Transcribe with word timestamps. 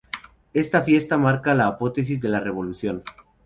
Esta 0.55 0.81
fiesta 0.81 1.15
marca 1.19 1.53
la 1.53 1.67
apoteosis 1.67 2.19
de 2.21 2.29
la 2.29 2.39
Revolución. 2.39 3.03